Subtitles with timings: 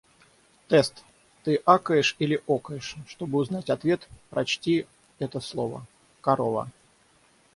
[0.67, 1.03] Тест:
[1.43, 2.95] «Ты акаешь или окаешь?».
[3.07, 4.87] Чтобы узнать ответ, прочти
[5.19, 5.85] это слово:
[6.21, 6.71] корова.